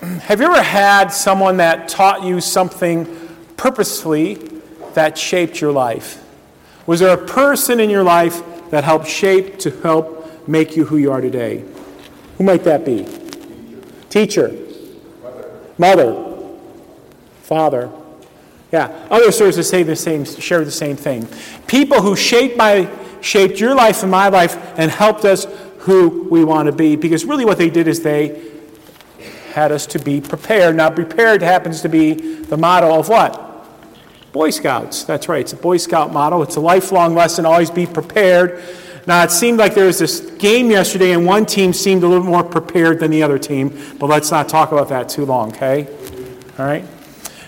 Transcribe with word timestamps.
Have 0.00 0.40
you 0.40 0.46
ever 0.46 0.62
had 0.62 1.08
someone 1.08 1.58
that 1.58 1.88
taught 1.88 2.22
you 2.22 2.40
something 2.40 3.06
purposefully 3.56 4.34
that 4.94 5.18
shaped 5.18 5.60
your 5.60 5.72
life? 5.72 6.22
Was 6.86 7.00
there 7.00 7.14
a 7.14 7.26
person 7.26 7.80
in 7.80 7.90
your 7.90 8.02
life 8.02 8.42
that 8.70 8.84
helped 8.84 9.08
shape 9.08 9.58
to 9.60 9.70
help 9.70 10.48
make 10.48 10.76
you 10.76 10.84
who 10.84 10.96
you 10.96 11.12
are 11.12 11.20
today? 11.20 11.64
Who 12.38 12.44
might 12.44 12.64
that 12.64 12.84
be? 12.84 13.06
Teacher. 14.10 14.54
Mother. 15.78 16.34
Father. 17.42 17.90
Yeah. 18.72 19.06
Other 19.10 19.32
sources 19.32 19.68
say 19.68 19.82
the 19.82 19.96
same, 19.96 20.24
share 20.24 20.64
the 20.64 20.70
same 20.70 20.96
thing. 20.96 21.28
People 21.66 22.02
who 22.02 22.16
shaped 22.16 22.56
my 22.56 22.90
shaped 23.20 23.58
your 23.58 23.74
life 23.74 24.02
and 24.02 24.10
my 24.10 24.28
life 24.28 24.56
and 24.78 24.90
helped 24.90 25.24
us 25.24 25.46
who 25.78 26.28
we 26.30 26.44
want 26.44 26.66
to 26.66 26.72
be. 26.72 26.94
Because 26.96 27.24
really 27.24 27.44
what 27.44 27.56
they 27.56 27.70
did 27.70 27.88
is 27.88 28.02
they 28.02 28.53
had 29.54 29.70
us 29.70 29.86
to 29.86 30.00
be 30.00 30.20
prepared. 30.20 30.74
Now, 30.74 30.90
prepared 30.90 31.40
happens 31.40 31.80
to 31.82 31.88
be 31.88 32.14
the 32.14 32.56
motto 32.56 32.98
of 32.98 33.08
what? 33.08 33.40
Boy 34.32 34.50
Scouts. 34.50 35.04
That's 35.04 35.28
right. 35.28 35.42
It's 35.42 35.52
a 35.52 35.56
Boy 35.56 35.76
Scout 35.76 36.12
motto. 36.12 36.42
It's 36.42 36.56
a 36.56 36.60
lifelong 36.60 37.14
lesson. 37.14 37.46
Always 37.46 37.70
be 37.70 37.86
prepared. 37.86 38.60
Now, 39.06 39.22
it 39.22 39.30
seemed 39.30 39.58
like 39.58 39.74
there 39.74 39.86
was 39.86 40.00
this 40.00 40.18
game 40.38 40.72
yesterday, 40.72 41.12
and 41.12 41.24
one 41.24 41.46
team 41.46 41.72
seemed 41.72 42.02
a 42.02 42.08
little 42.08 42.24
more 42.24 42.42
prepared 42.42 42.98
than 42.98 43.12
the 43.12 43.22
other 43.22 43.38
team, 43.38 43.78
but 44.00 44.08
let's 44.08 44.32
not 44.32 44.48
talk 44.48 44.72
about 44.72 44.88
that 44.88 45.08
too 45.08 45.24
long, 45.24 45.52
okay? 45.52 45.86
All 46.58 46.66
right? 46.66 46.84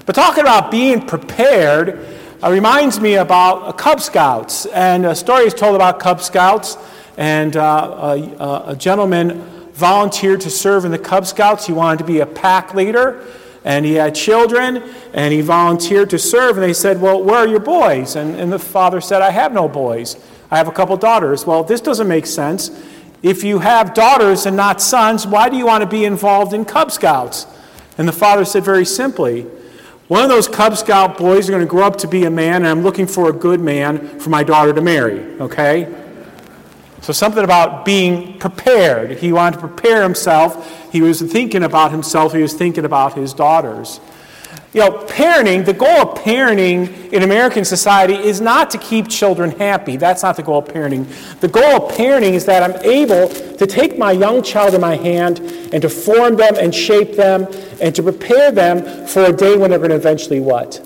But 0.04 0.14
talking 0.14 0.42
about 0.42 0.70
being 0.70 1.04
prepared 1.04 2.06
uh, 2.40 2.50
reminds 2.52 3.00
me 3.00 3.14
about 3.14 3.62
uh, 3.64 3.72
Cub 3.72 4.00
Scouts. 4.00 4.66
And 4.66 5.06
a 5.06 5.14
story 5.16 5.46
is 5.46 5.54
told 5.54 5.74
about 5.74 5.98
Cub 5.98 6.20
Scouts, 6.20 6.76
and 7.16 7.56
uh, 7.56 8.16
a, 8.38 8.72
a 8.72 8.76
gentleman 8.76 9.55
volunteered 9.76 10.40
to 10.40 10.50
serve 10.50 10.86
in 10.86 10.90
the 10.90 10.98
Cub 10.98 11.26
Scouts. 11.26 11.66
He 11.66 11.72
wanted 11.72 11.98
to 11.98 12.04
be 12.04 12.20
a 12.20 12.26
pack 12.26 12.74
leader, 12.74 13.22
and 13.62 13.84
he 13.84 13.94
had 13.94 14.14
children, 14.14 14.82
and 15.12 15.32
he 15.34 15.42
volunteered 15.42 16.10
to 16.10 16.18
serve. 16.18 16.56
And 16.56 16.64
they 16.64 16.72
said, 16.72 17.00
Well, 17.00 17.22
where 17.22 17.38
are 17.38 17.46
your 17.46 17.60
boys? 17.60 18.16
And, 18.16 18.34
and 18.36 18.50
the 18.50 18.58
father 18.58 19.00
said, 19.00 19.20
I 19.20 19.30
have 19.30 19.52
no 19.52 19.68
boys. 19.68 20.16
I 20.50 20.56
have 20.56 20.68
a 20.68 20.72
couple 20.72 20.96
daughters. 20.96 21.46
Well, 21.46 21.62
this 21.62 21.80
doesn't 21.80 22.08
make 22.08 22.26
sense. 22.26 22.70
If 23.22 23.44
you 23.44 23.58
have 23.58 23.92
daughters 23.92 24.46
and 24.46 24.56
not 24.56 24.80
sons, 24.80 25.26
why 25.26 25.48
do 25.48 25.56
you 25.56 25.66
want 25.66 25.82
to 25.82 25.88
be 25.88 26.04
involved 26.04 26.54
in 26.54 26.64
Cub 26.64 26.90
Scouts? 26.90 27.46
And 27.98 28.08
the 28.08 28.12
father 28.12 28.44
said 28.44 28.64
very 28.64 28.86
simply, 28.86 29.42
One 30.08 30.22
of 30.22 30.30
those 30.30 30.48
Cub 30.48 30.76
Scout 30.76 31.18
boys 31.18 31.48
are 31.48 31.52
going 31.52 31.64
to 31.64 31.70
grow 31.70 31.86
up 31.86 31.96
to 31.96 32.08
be 32.08 32.24
a 32.24 32.30
man, 32.30 32.56
and 32.56 32.68
I'm 32.68 32.82
looking 32.82 33.06
for 33.06 33.28
a 33.28 33.32
good 33.32 33.60
man 33.60 34.20
for 34.20 34.30
my 34.30 34.42
daughter 34.42 34.72
to 34.72 34.80
marry, 34.80 35.20
okay? 35.38 36.05
So, 37.02 37.12
something 37.12 37.44
about 37.44 37.84
being 37.84 38.38
prepared. 38.38 39.18
He 39.18 39.32
wanted 39.32 39.60
to 39.60 39.68
prepare 39.68 40.02
himself. 40.02 40.90
He 40.90 41.02
was 41.02 41.20
thinking 41.20 41.62
about 41.62 41.90
himself. 41.90 42.32
He 42.32 42.42
was 42.42 42.54
thinking 42.54 42.84
about 42.84 43.14
his 43.14 43.32
daughters. 43.32 44.00
You 44.72 44.80
know, 44.80 44.90
parenting, 45.06 45.64
the 45.64 45.72
goal 45.72 45.88
of 45.88 46.18
parenting 46.18 47.10
in 47.12 47.22
American 47.22 47.64
society 47.64 48.14
is 48.14 48.42
not 48.42 48.70
to 48.72 48.78
keep 48.78 49.08
children 49.08 49.50
happy. 49.52 49.96
That's 49.96 50.22
not 50.22 50.36
the 50.36 50.42
goal 50.42 50.58
of 50.58 50.66
parenting. 50.66 51.06
The 51.40 51.48
goal 51.48 51.86
of 51.86 51.96
parenting 51.96 52.32
is 52.32 52.44
that 52.44 52.62
I'm 52.62 52.76
able 52.84 53.28
to 53.28 53.66
take 53.66 53.96
my 53.96 54.12
young 54.12 54.42
child 54.42 54.74
in 54.74 54.82
my 54.82 54.96
hand 54.96 55.40
and 55.72 55.80
to 55.80 55.88
form 55.88 56.36
them 56.36 56.56
and 56.56 56.74
shape 56.74 57.12
them 57.14 57.46
and 57.80 57.94
to 57.94 58.02
prepare 58.02 58.50
them 58.52 59.06
for 59.06 59.24
a 59.24 59.32
day 59.32 59.56
when 59.56 59.70
they're 59.70 59.78
going 59.78 59.90
to 59.90 59.96
eventually 59.96 60.40
what? 60.40 60.82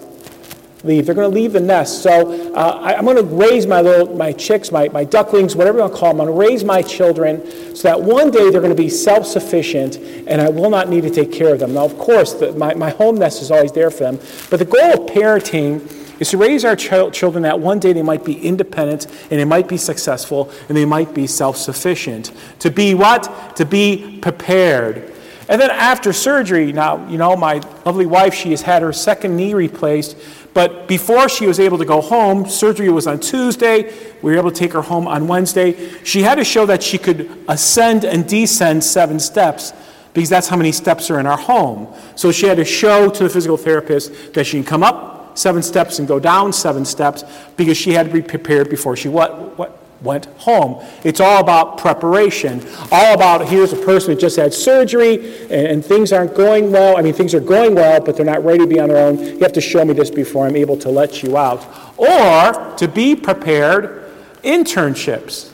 Leave. 0.84 1.06
They're 1.06 1.14
going 1.14 1.30
to 1.30 1.34
leave 1.34 1.52
the 1.52 1.60
nest. 1.60 2.02
So 2.02 2.54
uh, 2.54 2.80
I, 2.82 2.94
am 2.94 3.04
going 3.04 3.16
to 3.16 3.22
raise 3.22 3.66
my 3.66 3.80
little, 3.80 4.14
my 4.16 4.32
chicks, 4.32 4.72
my, 4.72 4.88
my 4.88 5.04
ducklings, 5.04 5.54
whatever 5.54 5.78
you 5.78 5.82
want 5.82 5.94
to 5.94 5.98
call 5.98 6.12
them. 6.12 6.20
I'm 6.20 6.26
going 6.28 6.38
to 6.38 6.50
raise 6.52 6.64
my 6.64 6.82
children 6.82 7.76
so 7.76 7.88
that 7.88 8.00
one 8.00 8.30
day 8.30 8.50
they're 8.50 8.60
going 8.60 8.74
to 8.74 8.82
be 8.82 8.88
self-sufficient 8.88 9.96
and 10.26 10.40
I 10.40 10.48
will 10.48 10.70
not 10.70 10.88
need 10.88 11.02
to 11.02 11.10
take 11.10 11.32
care 11.32 11.52
of 11.52 11.60
them. 11.60 11.74
Now, 11.74 11.84
of 11.84 11.98
course, 11.98 12.34
the, 12.34 12.52
my, 12.52 12.74
my 12.74 12.90
home 12.90 13.16
nest 13.16 13.42
is 13.42 13.50
always 13.50 13.72
there 13.72 13.90
for 13.90 14.04
them. 14.04 14.18
But 14.48 14.58
the 14.58 14.64
goal 14.64 15.04
of 15.04 15.10
parenting 15.10 15.96
is 16.20 16.30
to 16.30 16.36
raise 16.36 16.64
our 16.64 16.76
ch- 16.76 17.12
children 17.12 17.42
that 17.42 17.58
one 17.58 17.78
day 17.78 17.92
they 17.92 18.02
might 18.02 18.24
be 18.24 18.38
independent 18.38 19.06
and 19.06 19.40
they 19.40 19.44
might 19.44 19.68
be 19.68 19.76
successful 19.76 20.50
and 20.68 20.76
they 20.76 20.84
might 20.84 21.14
be 21.14 21.26
self-sufficient. 21.26 22.30
To 22.60 22.70
be 22.70 22.94
what? 22.94 23.56
To 23.56 23.64
be 23.64 24.18
prepared. 24.20 25.09
And 25.50 25.60
then 25.60 25.70
after 25.70 26.12
surgery, 26.12 26.72
now, 26.72 27.08
you 27.08 27.18
know, 27.18 27.34
my 27.34 27.54
lovely 27.84 28.06
wife, 28.06 28.34
she 28.34 28.52
has 28.52 28.62
had 28.62 28.82
her 28.82 28.92
second 28.92 29.36
knee 29.36 29.52
replaced. 29.52 30.16
But 30.54 30.86
before 30.86 31.28
she 31.28 31.44
was 31.48 31.58
able 31.58 31.76
to 31.78 31.84
go 31.84 32.00
home, 32.00 32.48
surgery 32.48 32.88
was 32.88 33.08
on 33.08 33.18
Tuesday. 33.18 33.92
We 34.22 34.30
were 34.30 34.38
able 34.38 34.52
to 34.52 34.56
take 34.56 34.72
her 34.72 34.82
home 34.82 35.08
on 35.08 35.26
Wednesday. 35.26 35.92
She 36.04 36.22
had 36.22 36.36
to 36.36 36.44
show 36.44 36.66
that 36.66 36.84
she 36.84 36.98
could 36.98 37.28
ascend 37.48 38.04
and 38.04 38.28
descend 38.28 38.84
seven 38.84 39.18
steps 39.18 39.72
because 40.14 40.30
that's 40.30 40.46
how 40.46 40.56
many 40.56 40.70
steps 40.70 41.10
are 41.10 41.18
in 41.18 41.26
our 41.26 41.36
home. 41.36 41.92
So 42.14 42.30
she 42.30 42.46
had 42.46 42.58
to 42.58 42.64
show 42.64 43.10
to 43.10 43.24
the 43.24 43.28
physical 43.28 43.56
therapist 43.56 44.34
that 44.34 44.44
she 44.44 44.56
can 44.58 44.64
come 44.64 44.84
up 44.84 45.36
seven 45.36 45.62
steps 45.62 45.98
and 45.98 46.06
go 46.06 46.20
down 46.20 46.52
seven 46.52 46.84
steps 46.84 47.24
because 47.56 47.76
she 47.76 47.92
had 47.92 48.06
to 48.06 48.12
be 48.12 48.22
prepared 48.22 48.70
before 48.70 48.96
she 48.96 49.08
what, 49.08 49.58
what, 49.58 49.79
went 50.02 50.26
home. 50.38 50.82
It's 51.04 51.20
all 51.20 51.40
about 51.40 51.78
preparation. 51.78 52.66
All 52.90 53.14
about 53.14 53.48
here's 53.48 53.72
a 53.72 53.76
person 53.76 54.14
who 54.14 54.20
just 54.20 54.36
had 54.36 54.54
surgery 54.54 55.42
and, 55.42 55.66
and, 55.66 55.84
things 55.84 56.12
aren't 56.12 56.34
going 56.34 56.72
well. 56.72 56.96
I 56.96 57.02
mean, 57.02 57.12
things 57.12 57.34
are 57.34 57.40
going 57.40 57.74
well, 57.74 58.00
but 58.00 58.16
they're 58.16 58.24
not 58.24 58.44
ready 58.44 58.60
to 58.60 58.66
be 58.66 58.80
on 58.80 58.88
their 58.88 58.98
own. 58.98 59.18
You 59.18 59.40
have 59.40 59.52
to 59.54 59.60
show 59.60 59.84
me 59.84 59.92
this 59.92 60.10
before 60.10 60.46
I'm 60.46 60.56
able 60.56 60.76
to 60.78 60.88
let 60.88 61.22
you 61.22 61.36
out. 61.36 61.66
Or 61.98 62.76
to 62.76 62.88
be 62.88 63.14
prepared, 63.14 64.10
internships. 64.42 65.50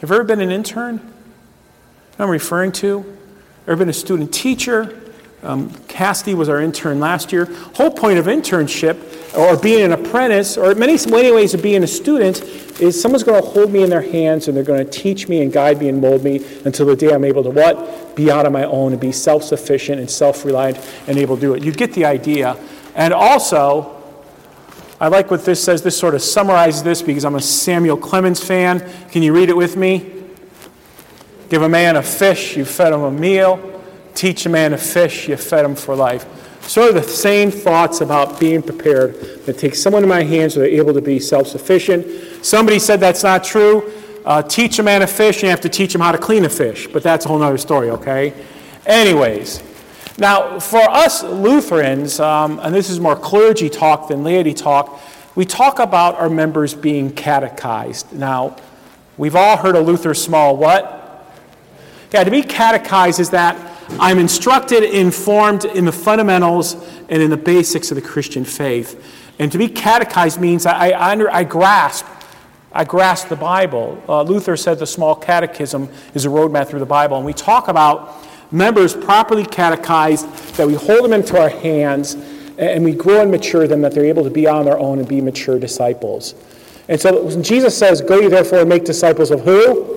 Have 0.00 0.10
you 0.10 0.16
ever 0.16 0.24
been 0.24 0.40
an 0.40 0.50
intern? 0.50 1.12
I'm 2.18 2.30
referring 2.30 2.72
to? 2.72 3.04
Ever 3.66 3.76
been 3.76 3.88
a 3.88 3.92
student 3.92 4.32
teacher? 4.32 5.00
Um, 5.44 5.70
was 6.36 6.48
our 6.48 6.60
intern 6.60 7.00
last 7.00 7.32
year. 7.32 7.44
Whole 7.74 7.90
point 7.90 8.18
of 8.18 8.26
internship 8.26 9.36
or 9.36 9.56
being 9.56 9.82
an 9.84 9.92
apprentice, 9.92 10.56
or 10.56 10.74
many, 10.74 10.96
many 11.08 11.32
ways 11.32 11.54
of 11.54 11.62
being 11.62 11.82
a 11.82 11.86
student, 11.86 12.42
is 12.80 13.00
someone's 13.00 13.24
going 13.24 13.42
to 13.42 13.48
hold 13.48 13.72
me 13.72 13.82
in 13.82 13.90
their 13.90 14.02
hands 14.02 14.46
and 14.48 14.56
they're 14.56 14.64
going 14.64 14.84
to 14.84 14.90
teach 14.90 15.28
me 15.28 15.42
and 15.42 15.52
guide 15.52 15.78
me 15.78 15.88
and 15.88 16.00
mold 16.00 16.22
me 16.22 16.44
until 16.64 16.86
the 16.86 16.96
day 16.96 17.12
I'm 17.12 17.24
able 17.24 17.42
to 17.42 17.50
what? 17.50 18.14
Be 18.14 18.30
out 18.30 18.46
on 18.46 18.52
my 18.52 18.64
own 18.64 18.92
and 18.92 19.00
be 19.00 19.12
self 19.12 19.42
sufficient 19.42 20.00
and 20.00 20.08
self 20.08 20.44
reliant 20.44 20.78
and 21.08 21.18
able 21.18 21.36
to 21.36 21.40
do 21.40 21.54
it. 21.54 21.64
You 21.64 21.72
get 21.72 21.92
the 21.92 22.04
idea. 22.04 22.56
And 22.94 23.12
also, 23.12 24.02
I 25.00 25.08
like 25.08 25.30
what 25.30 25.44
this 25.44 25.62
says. 25.62 25.82
This 25.82 25.98
sort 25.98 26.14
of 26.14 26.22
summarizes 26.22 26.82
this 26.82 27.02
because 27.02 27.24
I'm 27.24 27.34
a 27.34 27.40
Samuel 27.40 27.96
Clemens 27.96 28.42
fan. 28.42 28.88
Can 29.10 29.22
you 29.22 29.34
read 29.34 29.48
it 29.48 29.56
with 29.56 29.76
me? 29.76 30.12
Give 31.48 31.62
a 31.62 31.68
man 31.68 31.96
a 31.96 32.02
fish, 32.02 32.56
you 32.56 32.64
fed 32.64 32.92
him 32.92 33.02
a 33.02 33.10
meal. 33.10 33.73
Teach 34.14 34.46
a 34.46 34.48
man 34.48 34.70
to 34.70 34.78
fish, 34.78 35.28
you 35.28 35.36
fed 35.36 35.64
him 35.64 35.74
for 35.74 35.94
life. 35.96 36.26
Sort 36.68 36.88
of 36.88 36.94
the 36.94 37.02
same 37.02 37.50
thoughts 37.50 38.00
about 38.00 38.40
being 38.40 38.62
prepared. 38.62 39.14
That 39.44 39.58
take 39.58 39.74
someone 39.74 40.02
in 40.02 40.08
my 40.08 40.22
hands 40.22 40.54
so 40.54 40.60
they're 40.60 40.68
able 40.68 40.94
to 40.94 41.02
be 41.02 41.18
self 41.18 41.46
sufficient. 41.46 42.44
Somebody 42.44 42.78
said 42.78 43.00
that's 43.00 43.22
not 43.22 43.44
true. 43.44 43.92
Uh, 44.24 44.42
teach 44.42 44.78
a 44.78 44.82
man 44.82 45.02
to 45.02 45.06
fish, 45.06 45.36
and 45.36 45.42
you 45.44 45.48
have 45.50 45.60
to 45.60 45.68
teach 45.68 45.94
him 45.94 46.00
how 46.00 46.12
to 46.12 46.18
clean 46.18 46.44
a 46.46 46.48
fish. 46.48 46.86
But 46.86 47.02
that's 47.02 47.26
a 47.26 47.28
whole 47.28 47.42
other 47.42 47.58
story, 47.58 47.90
okay? 47.90 48.32
Anyways, 48.86 49.62
now 50.16 50.58
for 50.58 50.80
us 50.80 51.22
Lutherans, 51.22 52.20
um, 52.20 52.58
and 52.60 52.74
this 52.74 52.88
is 52.88 53.00
more 53.00 53.16
clergy 53.16 53.68
talk 53.68 54.08
than 54.08 54.24
laity 54.24 54.54
talk, 54.54 55.00
we 55.34 55.44
talk 55.44 55.78
about 55.78 56.14
our 56.14 56.30
members 56.30 56.72
being 56.72 57.12
catechized. 57.12 58.12
Now, 58.12 58.56
we've 59.18 59.36
all 59.36 59.56
heard 59.58 59.76
of 59.76 59.86
Luther's 59.86 60.22
small 60.22 60.56
what? 60.56 61.02
Yeah, 62.12 62.24
to 62.24 62.30
be 62.30 62.42
catechized 62.42 63.20
is 63.20 63.30
that 63.30 63.73
I'm 64.00 64.18
instructed, 64.18 64.82
informed 64.82 65.64
in 65.64 65.84
the 65.84 65.92
fundamentals 65.92 66.74
and 67.08 67.22
in 67.22 67.30
the 67.30 67.36
basics 67.36 67.90
of 67.90 67.96
the 67.96 68.02
Christian 68.02 68.44
faith. 68.44 69.02
And 69.38 69.50
to 69.52 69.58
be 69.58 69.68
catechized 69.68 70.40
means 70.40 70.66
I, 70.66 70.90
I, 70.90 71.12
under, 71.12 71.30
I 71.30 71.44
grasp. 71.44 72.06
I 72.72 72.84
grasp 72.84 73.28
the 73.28 73.36
Bible. 73.36 74.02
Uh, 74.08 74.22
Luther 74.22 74.56
said 74.56 74.78
the 74.78 74.86
small 74.86 75.14
catechism 75.14 75.88
is 76.14 76.24
a 76.24 76.28
roadmap 76.28 76.68
through 76.68 76.80
the 76.80 76.86
Bible. 76.86 77.16
And 77.16 77.26
we 77.26 77.32
talk 77.32 77.68
about 77.68 78.16
members 78.50 78.94
properly 78.94 79.44
catechized, 79.44 80.28
that 80.56 80.66
we 80.66 80.74
hold 80.74 81.04
them 81.04 81.12
into 81.12 81.40
our 81.40 81.48
hands, 81.48 82.14
and 82.58 82.84
we 82.84 82.92
grow 82.92 83.22
and 83.22 83.30
mature 83.30 83.66
them, 83.66 83.80
that 83.82 83.92
they're 83.92 84.04
able 84.04 84.24
to 84.24 84.30
be 84.30 84.46
on 84.46 84.64
their 84.64 84.78
own 84.78 84.98
and 84.98 85.08
be 85.08 85.20
mature 85.20 85.58
disciples. 85.58 86.34
And 86.88 87.00
so 87.00 87.40
Jesus 87.40 87.76
says, 87.76 88.00
Go 88.00 88.20
ye 88.20 88.28
therefore 88.28 88.60
and 88.60 88.68
make 88.68 88.84
disciples 88.84 89.30
of 89.30 89.40
who? 89.40 89.93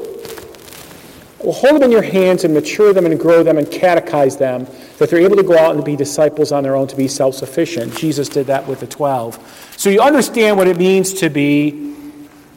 Well, 1.48 1.56
hold 1.56 1.76
them 1.76 1.84
in 1.84 1.92
your 1.92 2.02
hands 2.02 2.44
and 2.44 2.54
mature 2.54 2.92
them 2.92 3.06
and 3.06 3.18
grow 3.18 3.42
them 3.42 3.58
and 3.58 3.66
catechize 3.68 4.38
them 4.38 4.68
that 4.98 5.10
they're 5.10 5.22
able 5.22 5.38
to 5.38 5.44
go 5.44 5.58
out 5.58 5.76
and 5.76 5.86
be 5.86 5.96
disciples 5.96 6.52
on 6.52 6.62
their 6.62 6.76
own 6.76 6.88
to 6.88 6.96
be 6.98 7.08
self 7.08 7.36
sufficient. 7.36 7.96
Jesus 7.96 8.28
did 8.28 8.48
that 8.48 8.68
with 8.68 8.82
the 8.82 8.88
12. 8.88 9.74
So 9.78 9.90
you 9.90 10.02
understand 10.02 10.58
what 10.58 10.68
it 10.68 10.76
means 10.76 11.14
to 11.14 11.30
be, 11.30 11.96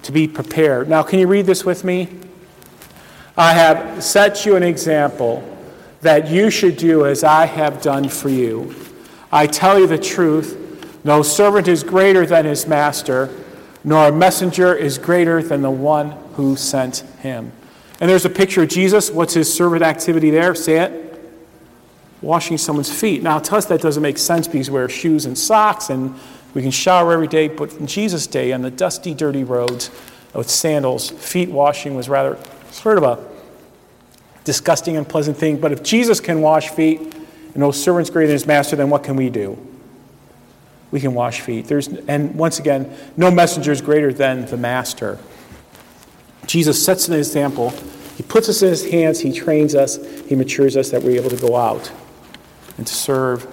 to 0.02 0.10
be 0.10 0.26
prepared. 0.26 0.88
Now, 0.88 1.04
can 1.04 1.20
you 1.20 1.28
read 1.28 1.46
this 1.46 1.64
with 1.64 1.84
me? 1.84 2.08
I 3.36 3.52
have 3.52 4.02
set 4.02 4.44
you 4.44 4.56
an 4.56 4.64
example 4.64 5.40
that 6.00 6.28
you 6.28 6.50
should 6.50 6.76
do 6.76 7.06
as 7.06 7.22
I 7.22 7.46
have 7.46 7.80
done 7.80 8.08
for 8.08 8.28
you. 8.28 8.74
I 9.30 9.46
tell 9.46 9.78
you 9.78 9.86
the 9.86 9.98
truth 9.98 11.04
no 11.04 11.22
servant 11.22 11.68
is 11.68 11.84
greater 11.84 12.26
than 12.26 12.44
his 12.44 12.66
master, 12.66 13.32
nor 13.84 14.08
a 14.08 14.12
messenger 14.12 14.74
is 14.74 14.98
greater 14.98 15.40
than 15.44 15.62
the 15.62 15.70
one 15.70 16.10
who 16.34 16.56
sent 16.56 17.04
him. 17.20 17.52
And 18.00 18.08
there's 18.08 18.24
a 18.24 18.30
picture 18.30 18.62
of 18.62 18.68
Jesus. 18.68 19.10
What's 19.10 19.34
his 19.34 19.52
servant 19.52 19.82
activity 19.82 20.30
there? 20.30 20.54
Say 20.54 20.78
it. 20.78 21.06
washing 22.22 22.58
someone's 22.58 22.92
feet. 22.92 23.22
Now, 23.22 23.38
to 23.38 23.56
us, 23.56 23.66
that 23.66 23.80
doesn't 23.80 24.02
make 24.02 24.18
sense 24.18 24.46
because 24.48 24.70
we 24.70 24.74
wear 24.74 24.88
shoes 24.88 25.26
and 25.26 25.38
socks 25.38 25.90
and 25.90 26.14
we 26.54 26.62
can 26.62 26.70
shower 26.70 27.12
every 27.12 27.28
day, 27.28 27.48
but 27.48 27.72
in 27.74 27.86
Jesus' 27.86 28.26
day, 28.26 28.52
on 28.52 28.62
the 28.62 28.70
dusty, 28.70 29.14
dirty 29.14 29.44
roads 29.44 29.90
with 30.34 30.50
sandals, 30.50 31.10
feet 31.10 31.48
washing 31.48 31.94
was 31.94 32.08
rather 32.08 32.38
sort 32.70 32.98
of 32.98 33.04
a 33.04 33.24
disgusting, 34.44 34.96
unpleasant 34.96 35.36
thing. 35.36 35.58
But 35.58 35.72
if 35.72 35.82
Jesus 35.82 36.20
can 36.20 36.40
wash 36.40 36.68
feet 36.70 37.00
and 37.00 37.56
no 37.56 37.70
servant's 37.70 38.10
greater 38.10 38.28
than 38.28 38.34
his 38.34 38.46
master, 38.46 38.76
then 38.76 38.90
what 38.90 39.04
can 39.04 39.16
we 39.16 39.30
do? 39.30 39.58
We 40.90 41.00
can 41.00 41.14
wash 41.14 41.40
feet. 41.40 41.66
There's, 41.66 41.86
and 41.86 42.34
once 42.34 42.58
again, 42.58 42.94
no 43.16 43.30
messenger 43.30 43.70
is 43.70 43.80
greater 43.80 44.12
than 44.12 44.46
the 44.46 44.56
master. 44.56 45.18
Jesus 46.50 46.84
sets 46.84 47.06
an 47.06 47.14
example. 47.14 47.70
He 48.16 48.24
puts 48.24 48.48
us 48.48 48.60
in 48.60 48.70
his 48.70 48.90
hands, 48.90 49.20
he 49.20 49.32
trains 49.32 49.76
us, 49.76 50.04
he 50.26 50.34
matures 50.34 50.76
us 50.76 50.90
that 50.90 51.00
we're 51.00 51.16
able 51.16 51.30
to 51.30 51.36
go 51.36 51.54
out 51.54 51.92
and 52.76 52.84
to 52.84 52.92
serve 52.92 53.46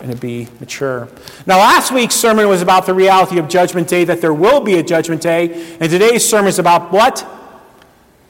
and 0.00 0.12
to 0.12 0.18
be 0.18 0.48
mature. 0.60 1.08
Now, 1.46 1.56
last 1.56 1.92
week's 1.92 2.14
sermon 2.14 2.46
was 2.50 2.60
about 2.60 2.84
the 2.84 2.92
reality 2.92 3.38
of 3.38 3.48
Judgment 3.48 3.88
Day, 3.88 4.04
that 4.04 4.20
there 4.20 4.34
will 4.34 4.60
be 4.60 4.74
a 4.74 4.82
Judgment 4.82 5.22
Day. 5.22 5.76
And 5.80 5.90
today's 5.90 6.28
sermon 6.28 6.48
is 6.48 6.58
about 6.58 6.92
what? 6.92 7.26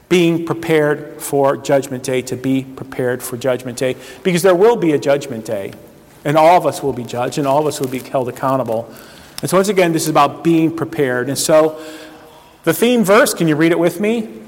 Being 0.07 0.45
prepared 0.45 1.21
for 1.21 1.57
Judgment 1.57 2.03
Day, 2.03 2.21
to 2.21 2.37
be 2.37 2.63
prepared 2.63 3.21
for 3.21 3.35
Judgment 3.35 3.77
Day. 3.77 3.97
Because 4.23 4.41
there 4.41 4.55
will 4.55 4.77
be 4.77 4.93
a 4.93 4.97
Judgment 4.97 5.43
Day. 5.43 5.73
And 6.23 6.37
all 6.37 6.57
of 6.57 6.65
us 6.65 6.81
will 6.81 6.93
be 6.93 7.03
judged, 7.03 7.39
and 7.39 7.45
all 7.45 7.59
of 7.59 7.67
us 7.67 7.81
will 7.81 7.89
be 7.89 7.99
held 7.99 8.29
accountable. 8.29 8.89
And 9.41 9.49
so, 9.49 9.57
once 9.57 9.67
again, 9.67 9.91
this 9.91 10.03
is 10.03 10.09
about 10.09 10.45
being 10.45 10.73
prepared. 10.73 11.27
And 11.27 11.37
so, 11.37 11.83
the 12.63 12.73
theme 12.73 13.03
verse, 13.03 13.33
can 13.33 13.47
you 13.47 13.55
read 13.55 13.71
it 13.71 13.79
with 13.79 13.99
me? 13.99 14.41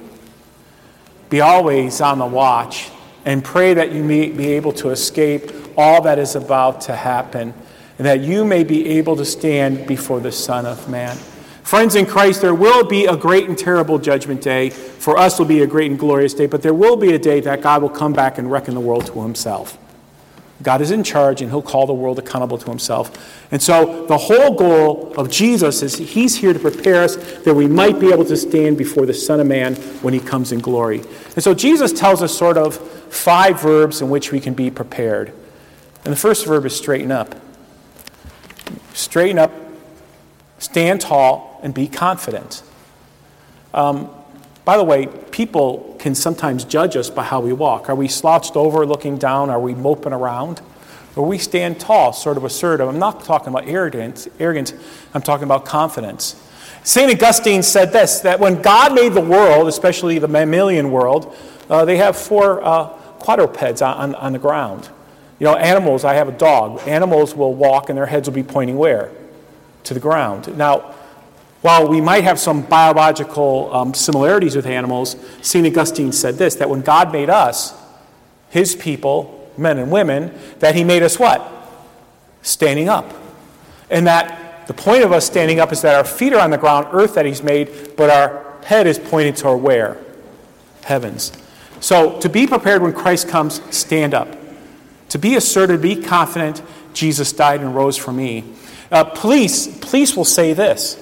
Be 1.29 1.41
always 1.41 2.01
on 2.01 2.19
the 2.19 2.25
watch 2.25 2.89
and 3.25 3.43
pray 3.43 3.73
that 3.73 3.91
you 3.91 4.03
may 4.03 4.29
be 4.29 4.53
able 4.53 4.71
to 4.73 4.89
escape 4.89 5.51
all 5.77 6.01
that 6.03 6.19
is 6.19 6.35
about 6.35 6.81
to 6.81 6.95
happen, 6.95 7.53
and 7.97 8.05
that 8.05 8.21
you 8.21 8.45
may 8.45 8.63
be 8.63 8.87
able 8.97 9.15
to 9.15 9.25
stand 9.25 9.87
before 9.87 10.19
the 10.19 10.31
Son 10.31 10.65
of 10.65 10.87
Man. 10.89 11.17
Friends 11.63 11.95
in 11.95 12.05
Christ, 12.05 12.41
there 12.41 12.53
will 12.53 12.85
be 12.85 13.05
a 13.05 13.17
great 13.17 13.49
and 13.49 13.57
terrible 13.57 13.97
judgment 13.97 14.41
day. 14.41 14.69
For 14.69 15.17
us, 15.17 15.39
will 15.39 15.47
be 15.47 15.63
a 15.63 15.67
great 15.67 15.89
and 15.89 15.99
glorious 15.99 16.33
day, 16.33 16.45
but 16.45 16.61
there 16.61 16.75
will 16.75 16.95
be 16.95 17.13
a 17.13 17.19
day 17.19 17.39
that 17.41 17.61
God 17.61 17.81
will 17.81 17.89
come 17.89 18.13
back 18.13 18.37
and 18.37 18.51
reckon 18.51 18.75
the 18.75 18.79
world 18.79 19.07
to 19.07 19.21
himself. 19.21 19.77
God 20.61 20.81
is 20.81 20.91
in 20.91 21.03
charge 21.03 21.41
and 21.41 21.51
he'll 21.51 21.61
call 21.61 21.85
the 21.85 21.93
world 21.93 22.17
accountable 22.17 22.57
to 22.57 22.69
himself. 22.69 23.51
And 23.51 23.61
so 23.61 24.05
the 24.05 24.17
whole 24.17 24.55
goal 24.55 25.13
of 25.17 25.29
Jesus 25.29 25.81
is 25.81 25.95
he's 25.95 26.35
here 26.35 26.53
to 26.53 26.59
prepare 26.59 27.03
us 27.03 27.17
that 27.43 27.53
we 27.53 27.67
might 27.67 27.99
be 27.99 28.11
able 28.11 28.25
to 28.25 28.37
stand 28.37 28.77
before 28.77 29.05
the 29.05 29.13
Son 29.13 29.39
of 29.39 29.47
Man 29.47 29.75
when 30.01 30.13
he 30.13 30.19
comes 30.19 30.51
in 30.51 30.59
glory. 30.59 31.01
And 31.35 31.43
so 31.43 31.53
Jesus 31.53 31.91
tells 31.91 32.21
us 32.21 32.35
sort 32.35 32.57
of 32.57 32.77
five 33.13 33.61
verbs 33.61 34.01
in 34.01 34.09
which 34.09 34.31
we 34.31 34.39
can 34.39 34.53
be 34.53 34.71
prepared. 34.71 35.33
And 36.05 36.11
the 36.11 36.17
first 36.17 36.45
verb 36.45 36.65
is 36.65 36.75
straighten 36.75 37.11
up. 37.11 37.35
Straighten 38.93 39.37
up, 39.37 39.51
stand 40.59 41.01
tall, 41.01 41.59
and 41.63 41.73
be 41.73 41.87
confident. 41.87 42.63
Um, 43.73 44.09
by 44.65 44.77
the 44.77 44.83
way, 44.83 45.05
people 45.07 45.95
can 45.99 46.15
sometimes 46.15 46.65
judge 46.65 46.95
us 46.95 47.09
by 47.09 47.23
how 47.23 47.39
we 47.39 47.53
walk. 47.53 47.87
Are 47.87 47.95
we 47.95 48.07
slouched 48.07 48.55
over, 48.55 48.85
looking 48.85 49.17
down? 49.17 49.51
Are 49.51 49.59
we 49.59 49.75
moping 49.75 50.11
around? 50.11 50.61
Or 51.15 51.25
we 51.25 51.37
stand 51.37 51.79
tall, 51.79 52.11
sort 52.11 52.35
of 52.35 52.43
assertive? 52.43 52.87
I'm 52.87 52.99
not 52.99 53.23
talking 53.23 53.49
about 53.49 53.67
arrogance, 53.67 54.27
arrogance 54.39 54.73
I'm 55.13 55.21
talking 55.21 55.45
about 55.45 55.65
confidence. 55.65 56.35
St. 56.83 57.11
Augustine 57.11 57.63
said 57.63 57.93
this 57.93 58.19
that 58.21 58.39
when 58.39 58.61
God 58.61 58.93
made 58.93 59.13
the 59.13 59.21
world, 59.21 59.67
especially 59.67 60.19
the 60.19 60.27
mammalian 60.27 60.91
world, 60.91 61.35
uh, 61.69 61.85
they 61.85 61.97
have 61.97 62.17
four 62.17 62.63
uh, 62.63 62.87
quadrupeds 63.19 63.81
on, 63.81 63.97
on, 63.97 64.15
on 64.15 64.33
the 64.33 64.39
ground. 64.39 64.89
You 65.39 65.45
know, 65.45 65.55
animals, 65.55 66.05
I 66.05 66.13
have 66.15 66.27
a 66.27 66.31
dog. 66.31 66.87
Animals 66.87 67.35
will 67.35 67.53
walk 67.53 67.89
and 67.89 67.97
their 67.97 68.05
heads 68.05 68.27
will 68.27 68.35
be 68.35 68.43
pointing 68.43 68.77
where? 68.77 69.11
To 69.83 69.93
the 69.93 69.99
ground. 69.99 70.57
Now, 70.57 70.94
while 71.65 71.87
we 71.87 71.99
might 71.99 72.23
have 72.23 72.37
some 72.37 72.61
biological 72.61 73.73
um, 73.73 73.91
similarities 73.91 74.55
with 74.55 74.67
animals, 74.67 75.15
St. 75.41 75.65
Augustine 75.65 76.11
said 76.11 76.35
this 76.35 76.53
that 76.55 76.69
when 76.69 76.81
God 76.81 77.11
made 77.11 77.27
us, 77.27 77.73
his 78.51 78.75
people, 78.75 79.51
men 79.57 79.79
and 79.79 79.91
women, 79.91 80.31
that 80.59 80.75
he 80.75 80.83
made 80.83 81.01
us 81.01 81.17
what? 81.17 81.41
Standing 82.43 82.87
up. 82.87 83.11
And 83.89 84.05
that 84.05 84.67
the 84.67 84.75
point 84.75 85.03
of 85.03 85.11
us 85.11 85.25
standing 85.25 85.59
up 85.59 85.71
is 85.71 85.81
that 85.81 85.95
our 85.95 86.03
feet 86.03 86.33
are 86.33 86.39
on 86.39 86.51
the 86.51 86.59
ground, 86.59 86.85
earth 86.91 87.15
that 87.15 87.25
he's 87.25 87.41
made, 87.41 87.95
but 87.97 88.11
our 88.11 88.61
head 88.63 88.85
is 88.85 88.99
pointed 88.99 89.35
toward 89.35 89.63
where? 89.63 89.97
Heavens. 90.83 91.31
So 91.79 92.19
to 92.19 92.29
be 92.29 92.45
prepared 92.45 92.83
when 92.83 92.93
Christ 92.93 93.27
comes, 93.27 93.59
stand 93.75 94.13
up. 94.13 94.37
To 95.09 95.17
be 95.17 95.33
assertive, 95.33 95.81
be 95.81 95.95
confident, 95.95 96.61
Jesus 96.93 97.33
died 97.33 97.61
and 97.61 97.75
rose 97.75 97.97
for 97.97 98.13
me. 98.13 98.43
Uh, 98.91 99.03
police, 99.03 99.65
police 99.79 100.15
will 100.15 100.25
say 100.25 100.53
this 100.53 101.01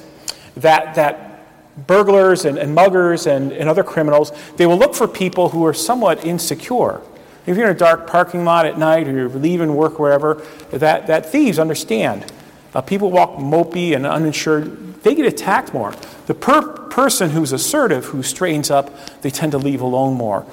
that, 0.55 0.95
that 0.95 1.45
burglars 1.87 2.45
and, 2.45 2.57
and 2.57 2.75
muggers 2.75 3.25
and, 3.27 3.51
and 3.51 3.69
other 3.69 3.83
criminals, 3.83 4.31
they 4.57 4.65
will 4.65 4.77
look 4.77 4.95
for 4.95 5.07
people 5.07 5.49
who 5.49 5.65
are 5.65 5.73
somewhat 5.73 6.25
insecure. 6.25 7.01
If 7.45 7.57
you're 7.57 7.69
in 7.69 7.75
a 7.75 7.79
dark 7.79 8.07
parking 8.07 8.45
lot 8.45 8.65
at 8.65 8.77
night 8.77 9.07
or 9.07 9.11
you're 9.11 9.29
leaving 9.29 9.75
work 9.75 9.99
wherever, 9.99 10.41
that, 10.71 11.07
that 11.07 11.25
thieves 11.25 11.59
understand. 11.59 12.31
Uh, 12.73 12.81
people 12.81 13.11
walk 13.11 13.31
mopey 13.37 13.95
and 13.95 14.05
uninsured, 14.05 15.01
they 15.03 15.13
get 15.13 15.25
attacked 15.25 15.73
more. 15.73 15.93
The 16.27 16.33
per- 16.33 16.87
person 16.87 17.31
who's 17.31 17.51
assertive, 17.51 18.05
who 18.05 18.23
straightens 18.23 18.71
up, 18.71 19.21
they 19.21 19.29
tend 19.29 19.51
to 19.51 19.57
leave 19.57 19.81
alone 19.81 20.15
more. 20.15 20.45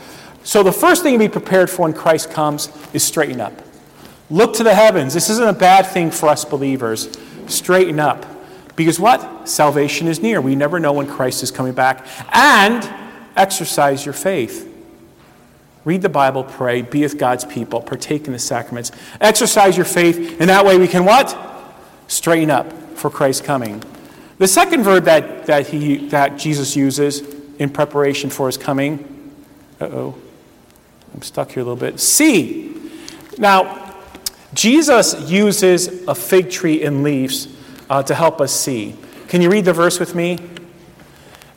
So 0.43 0.62
the 0.62 0.73
first 0.73 1.02
thing 1.02 1.14
to 1.14 1.19
be 1.19 1.29
prepared 1.29 1.70
for 1.70 1.82
when 1.82 1.93
Christ 1.93 2.31
comes 2.31 2.70
is 2.93 3.05
straighten 3.05 3.41
up. 3.41 3.52
Look 4.31 4.55
to 4.55 4.64
the 4.64 4.75
heavens. 4.75 5.14
This 5.14 5.29
isn't 5.29 5.49
a 5.49 5.52
bad 5.52 5.87
thing 5.87 6.11
for 6.11 6.29
us 6.29 6.44
believers. 6.44 7.17
Straighten 7.47 8.00
up. 8.00 8.25
Because 8.81 8.99
what? 8.99 9.47
Salvation 9.47 10.09
is 10.09 10.23
near. 10.23 10.41
We 10.41 10.55
never 10.55 10.81
know 10.81 10.94
when 10.94 11.06
Christ 11.06 11.43
is 11.43 11.50
coming 11.50 11.75
back. 11.75 12.06
And 12.32 12.82
exercise 13.37 14.06
your 14.06 14.15
faith. 14.15 14.67
Read 15.85 16.00
the 16.00 16.09
Bible, 16.09 16.44
pray, 16.44 16.81
be 16.81 17.03
with 17.03 17.19
God's 17.19 17.44
people, 17.44 17.82
partake 17.82 18.27
in 18.27 18.32
the 18.32 18.38
sacraments. 18.38 18.91
Exercise 19.21 19.77
your 19.77 19.85
faith, 19.85 20.41
and 20.41 20.49
that 20.49 20.65
way 20.65 20.79
we 20.79 20.88
can 20.88 21.05
what? 21.05 21.37
Straighten 22.09 22.50
up 22.50 22.73
for 22.97 23.11
Christ's 23.11 23.43
coming. 23.44 23.82
The 24.38 24.49
second 24.49 24.83
verb 24.83 25.05
that, 25.05 25.44
that, 25.44 25.67
he, 25.67 26.09
that 26.09 26.38
Jesus 26.38 26.75
uses 26.75 27.21
in 27.59 27.69
preparation 27.69 28.31
for 28.31 28.47
his 28.47 28.56
coming, 28.56 29.35
uh 29.79 29.88
oh, 29.93 30.19
I'm 31.12 31.21
stuck 31.21 31.50
here 31.50 31.62
a 31.62 31.67
little 31.67 31.76
bit. 31.76 32.00
See. 32.00 32.75
Now, 33.37 33.94
Jesus 34.55 35.31
uses 35.31 36.09
a 36.09 36.14
fig 36.14 36.50
tree 36.50 36.83
and 36.83 37.02
leaves 37.02 37.60
uh, 37.90 38.02
to 38.04 38.14
help 38.14 38.40
us 38.40 38.52
see. 38.52 38.97
Can 39.28 39.42
you 39.42 39.50
read 39.50 39.66
the 39.66 39.73
verse 39.73 40.00
with 40.00 40.14
me? 40.14 40.38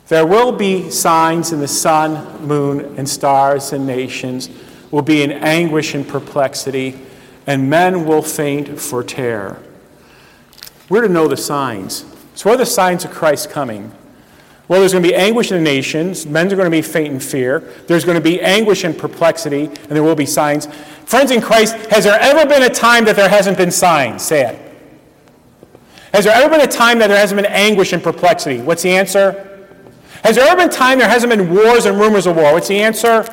There 0.10 0.26
will 0.26 0.52
be 0.52 0.90
signs 0.90 1.54
in 1.54 1.60
the 1.60 1.68
sun, 1.68 2.46
moon, 2.46 2.96
and 2.98 3.08
stars, 3.08 3.72
and 3.72 3.88
nations 3.88 4.50
will 4.92 5.02
be 5.02 5.24
in 5.24 5.32
anguish 5.32 5.96
and 5.96 6.06
perplexity, 6.06 7.00
and 7.48 7.70
men 7.70 8.06
will 8.06 8.22
faint 8.22 8.80
for 8.80 9.04
terror. 9.04 9.64
We're 10.90 11.02
to 11.02 11.10
know 11.10 11.28
the 11.28 11.38
signs. 11.38 12.06
So, 12.36 12.50
what 12.50 12.56
are 12.56 12.58
the 12.58 12.66
signs 12.66 13.06
of 13.06 13.12
Christ 13.12 13.50
coming? 13.50 13.92
Well, 14.68 14.80
there's 14.80 14.92
going 14.92 15.04
to 15.04 15.10
be 15.10 15.16
anguish 15.16 15.52
in 15.52 15.58
the 15.58 15.64
nations. 15.64 16.26
Men 16.26 16.48
are 16.52 16.56
going 16.56 16.66
to 16.66 16.70
be 16.70 16.82
faint 16.82 17.14
in 17.14 17.20
fear. 17.20 17.60
There's 17.88 18.06
going 18.06 18.18
to 18.18 18.24
be 18.24 18.42
anguish 18.42 18.84
and 18.84 18.98
perplexity, 18.98 19.66
and 19.66 19.90
there 19.90 20.04
will 20.04 20.16
be 20.16 20.26
signs. 20.26 20.68
Friends 21.06 21.32
in 21.32 21.42
Christ, 21.42 21.76
has 21.88 22.04
there 22.04 22.20
ever 22.20 22.48
been 22.48 22.64
a 22.64 22.70
time 22.70 23.06
that 23.06 23.16
there 23.16 23.30
hasn't 23.30 23.58
been 23.58 23.72
signs? 23.72 24.24
Say 24.24 24.46
it. 24.46 24.73
Has 26.14 26.26
there 26.26 26.36
ever 26.36 26.50
been 26.50 26.62
a 26.62 26.72
time 26.72 27.00
that 27.00 27.08
there 27.08 27.18
hasn't 27.18 27.42
been 27.42 27.52
anguish 27.52 27.92
and 27.92 28.02
perplexity? 28.02 28.62
What's 28.62 28.84
the 28.84 28.92
answer? 28.92 29.50
Has 30.24 30.36
there 30.36 30.48
ever 30.48 30.56
been 30.56 30.70
time 30.70 31.00
there 31.00 31.10
hasn't 31.10 31.32
been 31.32 31.54
wars 31.54 31.86
and 31.86 32.00
rumors 32.00 32.28
of 32.28 32.36
war? 32.36 32.54
What's 32.54 32.68
the 32.68 32.80
answer? 32.80 33.24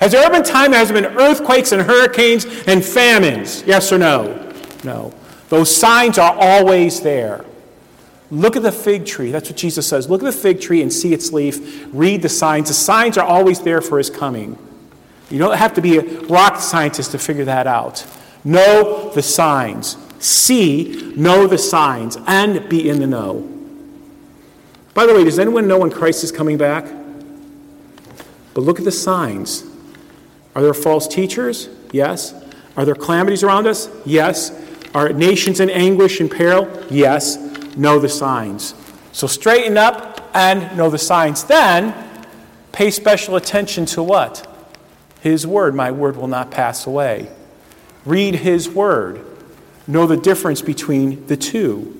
Has 0.00 0.12
there 0.12 0.22
ever 0.22 0.34
been 0.34 0.44
time 0.44 0.72
there 0.72 0.80
hasn't 0.80 1.02
been 1.02 1.16
earthquakes 1.18 1.72
and 1.72 1.80
hurricanes 1.82 2.44
and 2.66 2.84
famines? 2.84 3.64
Yes 3.66 3.90
or 3.92 3.98
no? 3.98 4.52
No. 4.84 5.14
Those 5.48 5.74
signs 5.74 6.18
are 6.18 6.36
always 6.38 7.00
there. 7.00 7.44
Look 8.30 8.56
at 8.56 8.62
the 8.62 8.72
fig 8.72 9.06
tree. 9.06 9.30
That's 9.30 9.48
what 9.48 9.56
Jesus 9.56 9.86
says. 9.86 10.10
Look 10.10 10.22
at 10.22 10.26
the 10.26 10.32
fig 10.32 10.60
tree 10.60 10.82
and 10.82 10.92
see 10.92 11.14
its 11.14 11.32
leaf. 11.32 11.88
Read 11.92 12.20
the 12.22 12.28
signs. 12.28 12.68
The 12.68 12.74
signs 12.74 13.16
are 13.16 13.26
always 13.26 13.60
there 13.60 13.80
for 13.80 13.98
his 13.98 14.10
coming. 14.10 14.58
You 15.30 15.38
don't 15.38 15.56
have 15.56 15.74
to 15.74 15.80
be 15.80 15.96
a 15.96 16.02
rocket 16.26 16.60
scientist 16.60 17.12
to 17.12 17.18
figure 17.18 17.46
that 17.46 17.66
out. 17.66 18.04
Know 18.44 19.10
the 19.14 19.22
signs. 19.22 19.96
See, 20.18 21.12
know 21.16 21.46
the 21.46 21.58
signs, 21.58 22.16
and 22.26 22.68
be 22.68 22.88
in 22.88 23.00
the 23.00 23.06
know. 23.06 23.52
By 24.94 25.06
the 25.06 25.14
way, 25.14 25.24
does 25.24 25.38
anyone 25.38 25.68
know 25.68 25.78
when 25.78 25.90
Christ 25.90 26.24
is 26.24 26.32
coming 26.32 26.56
back? 26.56 26.86
But 28.54 28.62
look 28.62 28.78
at 28.78 28.84
the 28.84 28.92
signs. 28.92 29.64
Are 30.54 30.62
there 30.62 30.74
false 30.74 31.06
teachers? 31.06 31.68
Yes. 31.92 32.34
Are 32.76 32.84
there 32.84 32.94
calamities 32.94 33.42
around 33.42 33.66
us? 33.66 33.90
Yes. 34.06 34.52
Are 34.94 35.12
nations 35.12 35.60
in 35.60 35.68
anguish 35.68 36.20
and 36.20 36.30
peril? 36.30 36.66
Yes 36.90 37.36
know 37.76 37.98
the 37.98 38.08
signs. 38.08 38.74
So 39.12 39.26
straighten 39.26 39.76
up 39.76 40.30
and 40.34 40.76
know 40.76 40.90
the 40.90 40.98
signs. 40.98 41.44
Then 41.44 41.94
pay 42.72 42.90
special 42.90 43.36
attention 43.36 43.86
to 43.86 44.02
what? 44.02 44.46
His 45.20 45.46
word. 45.46 45.74
My 45.74 45.90
word 45.90 46.16
will 46.16 46.28
not 46.28 46.50
pass 46.50 46.86
away. 46.86 47.30
Read 48.04 48.36
his 48.36 48.68
word. 48.68 49.24
Know 49.86 50.06
the 50.06 50.16
difference 50.16 50.62
between 50.62 51.26
the 51.26 51.36
two. 51.36 51.92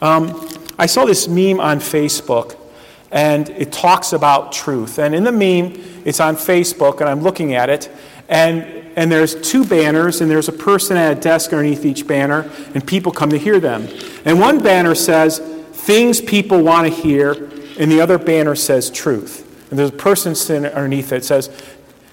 Um, 0.00 0.48
I 0.78 0.86
saw 0.86 1.04
this 1.04 1.28
meme 1.28 1.60
on 1.60 1.78
Facebook, 1.78 2.58
and 3.10 3.48
it 3.50 3.72
talks 3.72 4.12
about 4.12 4.52
truth. 4.52 4.98
And 4.98 5.14
in 5.14 5.24
the 5.24 5.32
meme, 5.32 5.80
it's 6.04 6.20
on 6.20 6.36
Facebook, 6.36 7.00
and 7.00 7.08
I'm 7.08 7.22
looking 7.22 7.54
at 7.54 7.70
it, 7.70 7.90
and, 8.28 8.62
and 8.96 9.10
there's 9.10 9.34
two 9.48 9.64
banners, 9.64 10.20
and 10.20 10.30
there's 10.30 10.48
a 10.48 10.52
person 10.52 10.96
at 10.96 11.16
a 11.16 11.20
desk 11.20 11.52
underneath 11.52 11.84
each 11.84 12.06
banner, 12.06 12.50
and 12.74 12.86
people 12.86 13.12
come 13.12 13.30
to 13.30 13.38
hear 13.38 13.60
them. 13.60 13.88
And 14.24 14.40
one 14.40 14.62
banner 14.62 14.94
says, 14.94 15.38
Things 15.72 16.20
people 16.20 16.62
want 16.62 16.88
to 16.88 16.92
hear, 16.92 17.32
and 17.78 17.90
the 17.90 18.00
other 18.00 18.18
banner 18.18 18.54
says, 18.54 18.90
Truth. 18.90 19.70
And 19.70 19.78
there's 19.78 19.90
a 19.90 19.92
person 19.92 20.34
sitting 20.34 20.66
underneath 20.66 21.12
it 21.12 21.24
says, 21.24 21.48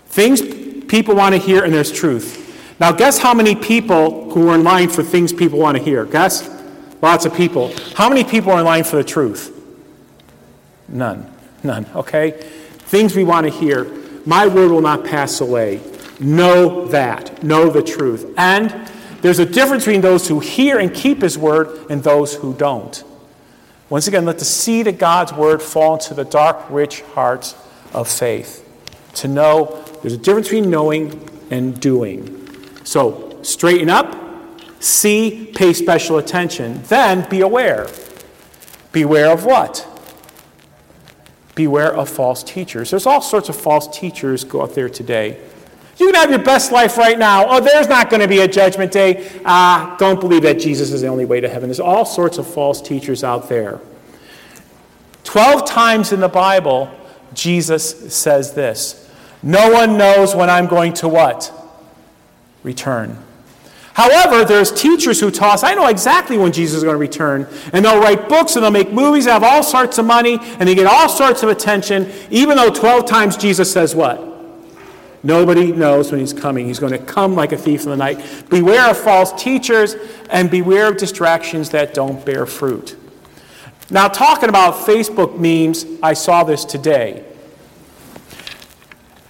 Things 0.07 0.41
people 0.85 1.15
want 1.15 1.35
to 1.35 1.39
hear, 1.39 1.63
and 1.63 1.73
there's 1.73 1.91
truth. 1.91 2.40
Now, 2.81 2.91
guess 2.91 3.19
how 3.19 3.35
many 3.35 3.53
people 3.53 4.31
who 4.31 4.49
are 4.49 4.55
in 4.55 4.63
line 4.63 4.89
for 4.89 5.03
things 5.03 5.31
people 5.31 5.59
want 5.59 5.77
to 5.77 5.83
hear? 5.83 6.03
Guess? 6.03 6.49
Lots 6.99 7.25
of 7.25 7.35
people. 7.35 7.71
How 7.93 8.09
many 8.09 8.23
people 8.23 8.51
are 8.51 8.57
in 8.57 8.65
line 8.65 8.83
for 8.85 8.95
the 8.95 9.03
truth? 9.03 9.55
None. 10.87 11.31
None, 11.63 11.85
okay? 11.95 12.31
Things 12.31 13.15
we 13.15 13.23
want 13.23 13.45
to 13.45 13.53
hear. 13.53 13.83
My 14.25 14.47
word 14.47 14.71
will 14.71 14.81
not 14.81 15.05
pass 15.05 15.41
away. 15.41 15.79
Know 16.19 16.87
that. 16.87 17.43
Know 17.43 17.69
the 17.69 17.83
truth. 17.83 18.33
And 18.35 18.89
there's 19.21 19.37
a 19.37 19.45
difference 19.45 19.85
between 19.85 20.01
those 20.01 20.27
who 20.27 20.39
hear 20.39 20.79
and 20.79 20.91
keep 20.91 21.21
his 21.21 21.37
word 21.37 21.85
and 21.91 22.03
those 22.03 22.33
who 22.33 22.55
don't. 22.55 23.03
Once 23.91 24.07
again, 24.07 24.25
let 24.25 24.39
the 24.39 24.45
seed 24.45 24.87
of 24.87 24.97
God's 24.97 25.33
word 25.33 25.61
fall 25.61 25.93
into 25.93 26.15
the 26.15 26.25
dark, 26.25 26.65
rich 26.71 27.01
hearts 27.13 27.53
of 27.93 28.07
faith. 28.07 28.67
To 29.17 29.27
know 29.27 29.83
there's 30.01 30.13
a 30.13 30.17
difference 30.17 30.47
between 30.47 30.71
knowing 30.71 31.29
and 31.51 31.79
doing. 31.79 32.40
So, 32.83 33.39
straighten 33.43 33.89
up, 33.89 34.17
see, 34.79 35.51
pay 35.55 35.73
special 35.73 36.17
attention. 36.17 36.81
Then 36.83 37.29
be 37.29 37.41
aware. 37.41 37.87
Beware 38.91 39.31
of 39.31 39.45
what? 39.45 39.87
Beware 41.55 41.93
of 41.93 42.09
false 42.09 42.43
teachers. 42.43 42.89
There's 42.89 43.05
all 43.05 43.21
sorts 43.21 43.49
of 43.49 43.55
false 43.55 43.87
teachers 43.97 44.43
go 44.43 44.63
out 44.63 44.75
there 44.75 44.89
today. 44.89 45.39
You 45.97 46.07
can 46.11 46.15
have 46.15 46.29
your 46.31 46.39
best 46.39 46.71
life 46.71 46.97
right 46.97 47.19
now. 47.19 47.45
Oh, 47.47 47.59
there's 47.59 47.87
not 47.87 48.09
going 48.09 48.21
to 48.21 48.27
be 48.27 48.39
a 48.39 48.47
judgment 48.47 48.91
day. 48.91 49.29
Ah, 49.45 49.95
don't 49.99 50.19
believe 50.19 50.41
that 50.43 50.59
Jesus 50.59 50.91
is 50.91 51.01
the 51.01 51.07
only 51.07 51.25
way 51.25 51.39
to 51.41 51.47
heaven. 51.47 51.69
There's 51.69 51.79
all 51.79 52.05
sorts 52.05 52.37
of 52.37 52.51
false 52.51 52.81
teachers 52.81 53.23
out 53.23 53.49
there. 53.49 53.79
Twelve 55.23 55.65
times 55.65 56.11
in 56.11 56.19
the 56.19 56.27
Bible, 56.27 56.89
Jesus 57.33 58.13
says 58.13 58.53
this 58.53 59.09
No 59.43 59.71
one 59.71 59.97
knows 59.97 60.35
when 60.35 60.49
I'm 60.49 60.65
going 60.67 60.93
to 60.93 61.07
what? 61.07 61.53
Return. 62.63 63.17
However, 63.93 64.45
there's 64.45 64.71
teachers 64.71 65.19
who 65.19 65.27
us, 65.27 65.63
I 65.63 65.73
know 65.73 65.87
exactly 65.87 66.37
when 66.37 66.51
Jesus 66.51 66.77
is 66.77 66.83
going 66.83 66.93
to 66.93 66.97
return. 66.97 67.47
And 67.73 67.83
they'll 67.83 67.99
write 67.99 68.29
books 68.29 68.55
and 68.55 68.63
they'll 68.63 68.71
make 68.71 68.91
movies 68.91 69.25
and 69.25 69.33
have 69.33 69.43
all 69.43 69.63
sorts 69.63 69.97
of 69.97 70.05
money 70.05 70.39
and 70.41 70.67
they 70.67 70.75
get 70.75 70.87
all 70.87 71.09
sorts 71.09 71.43
of 71.43 71.49
attention, 71.49 72.11
even 72.29 72.55
though 72.55 72.69
12 72.69 73.05
times 73.05 73.35
Jesus 73.35 73.71
says 73.71 73.93
what? 73.93 74.27
Nobody 75.23 75.71
knows 75.71 76.09
when 76.09 76.19
he's 76.19 76.33
coming. 76.33 76.65
He's 76.65 76.79
going 76.79 76.93
to 76.93 76.97
come 76.97 77.35
like 77.35 77.51
a 77.51 77.57
thief 77.57 77.83
in 77.83 77.89
the 77.89 77.97
night. 77.97 78.45
Beware 78.49 78.89
of 78.89 78.97
false 78.97 79.39
teachers 79.41 79.95
and 80.29 80.49
beware 80.49 80.87
of 80.89 80.97
distractions 80.97 81.69
that 81.71 81.93
don't 81.93 82.25
bear 82.25 82.45
fruit. 82.45 82.97
Now, 83.89 84.07
talking 84.07 84.49
about 84.49 84.87
Facebook 84.87 85.37
memes, 85.37 85.85
I 86.01 86.13
saw 86.13 86.43
this 86.43 86.63
today. 86.63 87.25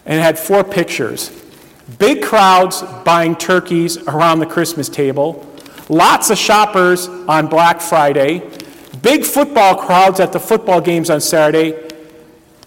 And 0.05 0.19
it 0.19 0.21
had 0.21 0.37
four 0.37 0.63
pictures. 0.63 1.40
Big 1.97 2.21
crowds 2.21 2.83
buying 3.03 3.35
turkeys 3.35 3.97
around 3.97 4.39
the 4.39 4.45
Christmas 4.45 4.87
table, 4.87 5.45
lots 5.89 6.29
of 6.29 6.37
shoppers 6.37 7.07
on 7.07 7.47
Black 7.47 7.81
Friday, 7.81 8.47
big 9.01 9.25
football 9.25 9.75
crowds 9.75 10.19
at 10.19 10.31
the 10.31 10.39
football 10.39 10.79
games 10.79 11.09
on 11.09 11.19
Saturday, 11.21 11.89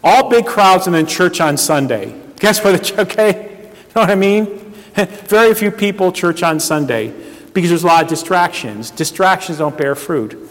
all 0.03 0.29
big 0.29 0.47
crowds 0.47 0.87
and 0.87 0.95
then 0.95 1.07
church 1.07 1.41
on 1.41 1.57
Sunday. 1.57 2.15
Guess 2.41 2.65
what? 2.65 2.83
The, 2.83 3.01
okay? 3.03 3.71
You 3.73 3.83
know 3.97 4.03
what 4.03 4.11
I 4.11 4.15
mean? 4.15 4.47
Very 4.95 5.55
few 5.55 5.71
people 5.71 6.13
church 6.13 6.43
on 6.43 6.61
Sunday 6.61 7.13
because 7.53 7.71
there's 7.71 7.85
a 7.85 7.87
lot 7.87 8.03
of 8.03 8.09
distractions. 8.09 8.91
Distractions 8.91 9.59
don't 9.59 9.79
bear 9.79 9.95
fruit. 9.95 10.51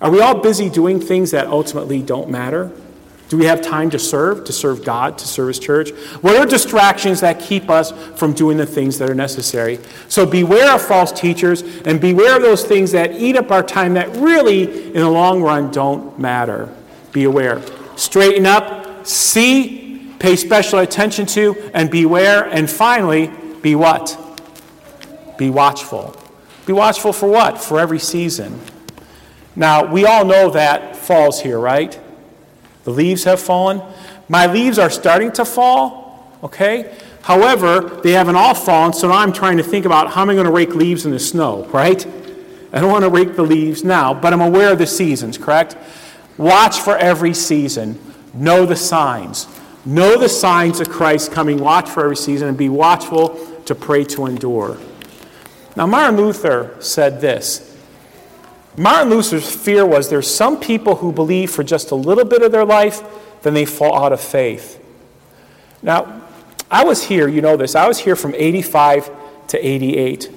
Are 0.00 0.10
we 0.10 0.20
all 0.20 0.40
busy 0.40 0.68
doing 0.68 1.00
things 1.00 1.30
that 1.30 1.46
ultimately 1.46 2.02
don't 2.02 2.28
matter? 2.28 2.70
Do 3.28 3.38
we 3.38 3.46
have 3.46 3.62
time 3.62 3.90
to 3.90 3.98
serve, 3.98 4.44
to 4.44 4.52
serve 4.52 4.84
God, 4.84 5.16
to 5.18 5.26
serve 5.26 5.48
His 5.48 5.58
church? 5.58 5.90
What 6.20 6.36
are 6.36 6.44
distractions 6.44 7.20
that 7.20 7.40
keep 7.40 7.70
us 7.70 7.90
from 8.18 8.34
doing 8.34 8.58
the 8.58 8.66
things 8.66 8.98
that 8.98 9.08
are 9.08 9.14
necessary? 9.14 9.78
So 10.08 10.26
beware 10.26 10.74
of 10.74 10.82
false 10.82 11.10
teachers 11.10 11.62
and 11.84 12.00
beware 12.00 12.36
of 12.36 12.42
those 12.42 12.64
things 12.64 12.92
that 12.92 13.12
eat 13.12 13.36
up 13.36 13.50
our 13.50 13.62
time 13.62 13.94
that 13.94 14.14
really, 14.16 14.88
in 14.88 15.00
the 15.00 15.10
long 15.10 15.42
run, 15.42 15.70
don't 15.70 16.18
matter. 16.18 16.72
Be 17.12 17.24
aware. 17.24 17.62
Straighten 17.96 18.44
up, 18.44 19.06
see, 19.06 20.14
pay 20.18 20.36
special 20.36 20.80
attention 20.80 21.24
to, 21.26 21.70
and 21.72 21.90
beware. 21.90 22.44
And 22.44 22.68
finally, 22.68 23.30
be 23.62 23.74
what? 23.74 24.18
Be 25.38 25.48
watchful. 25.48 26.14
Be 26.66 26.74
watchful 26.74 27.12
for 27.12 27.28
what? 27.28 27.58
For 27.58 27.80
every 27.80 27.98
season. 27.98 28.60
Now, 29.56 29.86
we 29.86 30.04
all 30.04 30.24
know 30.24 30.50
that 30.50 30.96
falls 30.96 31.40
here, 31.40 31.58
right? 31.58 31.98
The 32.84 32.90
leaves 32.90 33.24
have 33.24 33.40
fallen. 33.40 33.82
My 34.28 34.46
leaves 34.46 34.78
are 34.78 34.90
starting 34.90 35.32
to 35.32 35.44
fall, 35.44 36.38
okay? 36.42 36.96
However, 37.22 37.80
they 38.02 38.12
haven't 38.12 38.36
all 38.36 38.54
fallen, 38.54 38.92
so 38.92 39.08
now 39.08 39.14
I'm 39.14 39.32
trying 39.32 39.56
to 39.56 39.62
think 39.62 39.86
about 39.86 40.12
how 40.12 40.22
am 40.22 40.30
I 40.30 40.34
going 40.34 40.46
to 40.46 40.52
rake 40.52 40.74
leaves 40.74 41.06
in 41.06 41.12
the 41.12 41.18
snow, 41.18 41.64
right? 41.66 42.06
I 42.72 42.80
don't 42.80 42.90
want 42.90 43.04
to 43.04 43.10
rake 43.10 43.36
the 43.36 43.42
leaves 43.42 43.84
now, 43.84 44.12
but 44.12 44.32
I'm 44.32 44.40
aware 44.40 44.72
of 44.72 44.78
the 44.78 44.86
seasons, 44.86 45.38
correct? 45.38 45.76
Watch 46.36 46.80
for 46.80 46.96
every 46.96 47.32
season. 47.32 47.98
Know 48.34 48.66
the 48.66 48.76
signs. 48.76 49.46
Know 49.86 50.18
the 50.18 50.28
signs 50.28 50.80
of 50.80 50.90
Christ 50.90 51.32
coming. 51.32 51.58
Watch 51.58 51.88
for 51.88 52.02
every 52.02 52.16
season 52.16 52.48
and 52.48 52.58
be 52.58 52.68
watchful 52.68 53.38
to 53.66 53.74
pray 53.74 54.04
to 54.04 54.26
endure. 54.26 54.78
Now, 55.76 55.86
Martin 55.86 56.16
Luther 56.16 56.76
said 56.80 57.20
this 57.20 57.73
Martin 58.76 59.10
Luther's 59.10 59.54
fear 59.54 59.86
was 59.86 60.10
there's 60.10 60.32
some 60.32 60.58
people 60.58 60.96
who 60.96 61.12
believe 61.12 61.50
for 61.50 61.62
just 61.62 61.90
a 61.90 61.94
little 61.94 62.24
bit 62.24 62.42
of 62.42 62.50
their 62.50 62.64
life, 62.64 63.02
then 63.42 63.54
they 63.54 63.64
fall 63.64 63.94
out 63.94 64.12
of 64.12 64.20
faith. 64.20 64.80
Now, 65.82 66.22
I 66.70 66.84
was 66.84 67.04
here, 67.04 67.28
you 67.28 67.40
know 67.40 67.56
this, 67.56 67.74
I 67.74 67.86
was 67.86 67.98
here 67.98 68.16
from 68.16 68.34
85 68.34 69.10
to 69.48 69.64
88. 69.64 70.30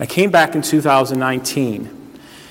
I 0.00 0.06
came 0.06 0.30
back 0.30 0.54
in 0.54 0.62
2019. 0.62 1.94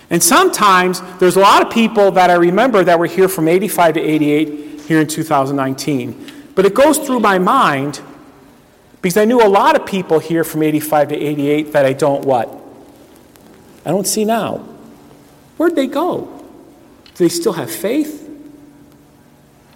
And 0.09 0.23
sometimes 0.23 1.01
there's 1.19 1.35
a 1.35 1.41
lot 1.41 1.61
of 1.61 1.71
people 1.71 2.11
that 2.11 2.29
I 2.29 2.35
remember 2.35 2.83
that 2.83 2.97
were 2.97 3.07
here 3.07 3.27
from 3.27 3.47
85 3.47 3.95
to 3.95 4.01
88 4.01 4.81
here 4.81 5.01
in 5.01 5.07
2019. 5.07 6.31
But 6.55 6.65
it 6.65 6.73
goes 6.73 6.97
through 6.97 7.19
my 7.19 7.37
mind 7.37 8.01
because 9.01 9.17
I 9.17 9.25
knew 9.25 9.41
a 9.41 9.47
lot 9.47 9.75
of 9.75 9.85
people 9.85 10.19
here 10.19 10.43
from 10.43 10.63
85 10.63 11.09
to 11.09 11.15
88 11.15 11.73
that 11.73 11.85
I 11.85 11.93
don't 11.93 12.25
what? 12.25 12.49
I 13.85 13.89
don't 13.89 14.07
see 14.07 14.25
now. 14.25 14.65
Where'd 15.57 15.75
they 15.75 15.87
go? 15.87 16.21
Do 17.15 17.23
they 17.23 17.29
still 17.29 17.53
have 17.53 17.71
faith? 17.71 18.23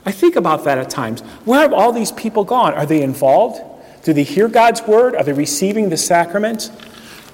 I 0.06 0.12
think 0.12 0.36
about 0.36 0.64
that 0.64 0.78
at 0.78 0.90
times. 0.90 1.22
Where 1.46 1.62
have 1.62 1.74
all 1.74 1.92
these 1.92 2.12
people 2.12 2.44
gone? 2.44 2.74
Are 2.74 2.86
they 2.86 3.02
involved? 3.02 3.62
Do 4.04 4.14
they 4.14 4.24
hear 4.24 4.48
God's 4.48 4.82
word? 4.82 5.16
Are 5.16 5.24
they 5.24 5.34
receiving 5.34 5.90
the 5.90 5.98
sacrament? 5.98 6.72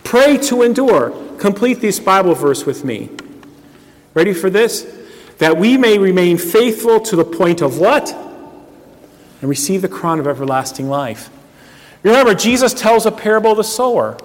Pray 0.03 0.37
to 0.37 0.63
endure. 0.63 1.11
Complete 1.37 1.79
this 1.81 1.99
Bible 1.99 2.33
verse 2.33 2.65
with 2.65 2.83
me. 2.83 3.09
Ready 4.13 4.33
for 4.33 4.49
this? 4.49 4.85
That 5.37 5.57
we 5.57 5.77
may 5.77 5.97
remain 5.97 6.37
faithful 6.37 6.99
to 7.01 7.15
the 7.15 7.23
point 7.23 7.61
of 7.61 7.79
what? 7.79 8.11
And 9.41 9.49
receive 9.49 9.81
the 9.81 9.87
crown 9.89 10.19
of 10.19 10.27
everlasting 10.27 10.89
life. 10.89 11.29
Remember, 12.03 12.33
Jesus 12.33 12.73
tells 12.73 13.05
a 13.05 13.11
parable 13.11 13.51
of 13.51 13.57
the 13.57 13.63
sower, 13.63 14.17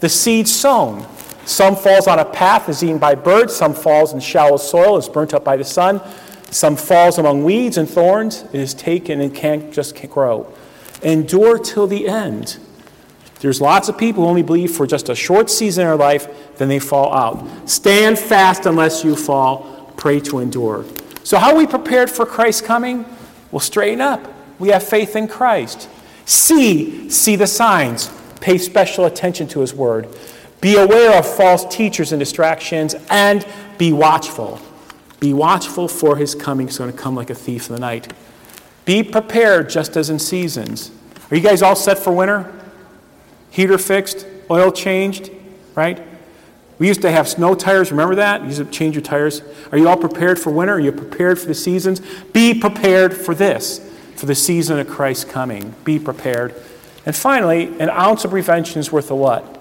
the 0.00 0.08
seed 0.08 0.48
sown. 0.48 1.06
Some 1.48 1.76
falls 1.76 2.06
on 2.06 2.18
a 2.18 2.26
path, 2.26 2.68
is 2.68 2.84
eaten 2.84 2.98
by 2.98 3.14
birds. 3.14 3.56
Some 3.56 3.72
falls 3.72 4.12
in 4.12 4.20
shallow 4.20 4.58
soil, 4.58 4.98
is 4.98 5.08
burnt 5.08 5.32
up 5.32 5.44
by 5.44 5.56
the 5.56 5.64
sun. 5.64 6.02
Some 6.50 6.76
falls 6.76 7.16
among 7.16 7.42
weeds 7.42 7.78
and 7.78 7.88
thorns, 7.88 8.42
it 8.52 8.60
is 8.60 8.74
taken 8.74 9.22
and 9.22 9.34
can't 9.34 9.72
just 9.72 9.94
can't 9.94 10.12
grow. 10.12 10.52
Endure 11.02 11.58
till 11.58 11.86
the 11.86 12.06
end. 12.06 12.58
There's 13.40 13.62
lots 13.62 13.88
of 13.88 13.96
people 13.96 14.24
who 14.24 14.28
only 14.28 14.42
believe 14.42 14.72
for 14.72 14.86
just 14.86 15.08
a 15.08 15.14
short 15.14 15.48
season 15.48 15.82
in 15.82 15.88
their 15.88 15.96
life, 15.96 16.28
then 16.58 16.68
they 16.68 16.78
fall 16.78 17.14
out. 17.14 17.46
Stand 17.66 18.18
fast 18.18 18.66
unless 18.66 19.02
you 19.02 19.16
fall. 19.16 19.92
Pray 19.96 20.20
to 20.20 20.40
endure. 20.40 20.84
So, 21.24 21.38
how 21.38 21.52
are 21.52 21.56
we 21.56 21.66
prepared 21.66 22.10
for 22.10 22.26
Christ's 22.26 22.60
coming? 22.60 23.06
We'll 23.52 23.60
straighten 23.60 24.02
up. 24.02 24.20
We 24.58 24.68
have 24.68 24.82
faith 24.82 25.16
in 25.16 25.28
Christ. 25.28 25.88
See, 26.26 27.08
see 27.08 27.36
the 27.36 27.46
signs. 27.46 28.10
Pay 28.42 28.58
special 28.58 29.06
attention 29.06 29.48
to 29.48 29.60
his 29.60 29.72
word. 29.72 30.08
Be 30.60 30.76
aware 30.76 31.18
of 31.18 31.26
false 31.26 31.64
teachers 31.74 32.12
and 32.12 32.18
distractions, 32.18 32.94
and 33.10 33.46
be 33.78 33.92
watchful. 33.92 34.60
Be 35.20 35.32
watchful 35.32 35.88
for 35.88 36.16
his 36.16 36.34
coming. 36.34 36.66
He's 36.66 36.78
going 36.78 36.92
to 36.92 36.96
come 36.96 37.14
like 37.14 37.30
a 37.30 37.34
thief 37.34 37.68
in 37.68 37.74
the 37.74 37.80
night. 37.80 38.12
Be 38.84 39.02
prepared 39.02 39.68
just 39.68 39.96
as 39.96 40.10
in 40.10 40.18
seasons. 40.18 40.90
Are 41.30 41.36
you 41.36 41.42
guys 41.42 41.62
all 41.62 41.76
set 41.76 41.98
for 41.98 42.12
winter? 42.12 42.52
Heater 43.50 43.78
fixed? 43.78 44.26
oil 44.50 44.72
changed, 44.72 45.30
right? 45.74 46.02
We 46.78 46.86
used 46.86 47.02
to 47.02 47.10
have 47.10 47.28
snow 47.28 47.54
tires. 47.54 47.90
Remember 47.90 48.14
that? 48.16 48.42
You 48.42 48.46
used 48.46 48.58
to 48.58 48.64
change 48.66 48.94
your 48.94 49.02
tires. 49.02 49.42
Are 49.72 49.78
you 49.78 49.88
all 49.88 49.96
prepared 49.96 50.38
for 50.38 50.50
winter? 50.50 50.74
Are 50.74 50.80
you 50.80 50.92
prepared 50.92 51.38
for 51.38 51.46
the 51.46 51.54
seasons? 51.54 52.00
Be 52.32 52.58
prepared 52.58 53.16
for 53.16 53.34
this, 53.34 53.80
for 54.16 54.26
the 54.26 54.34
season 54.34 54.78
of 54.78 54.88
Christ 54.88 55.28
coming. 55.28 55.74
Be 55.84 55.98
prepared. 55.98 56.54
And 57.04 57.16
finally, 57.16 57.78
an 57.80 57.90
ounce 57.90 58.24
of 58.24 58.30
prevention 58.30 58.80
is 58.80 58.92
worth 58.92 59.10
a 59.10 59.16
what? 59.16 59.57